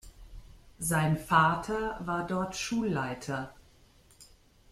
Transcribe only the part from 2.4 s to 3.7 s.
Schulleiter.